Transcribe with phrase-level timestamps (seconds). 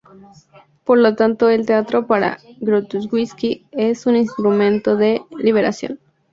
[0.83, 5.99] Por lo tanto el teatro para Grotowski es un instrumento de liberación.